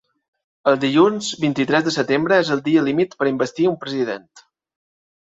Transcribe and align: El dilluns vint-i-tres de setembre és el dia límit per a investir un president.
El 0.69 0.77
dilluns 0.83 1.27
vint-i-tres 1.43 1.85
de 1.87 1.93
setembre 1.95 2.39
és 2.45 2.49
el 2.55 2.63
dia 2.69 2.85
límit 2.87 3.13
per 3.21 3.29
a 3.29 3.29
investir 3.33 3.69
un 3.73 3.77
president. 3.85 4.27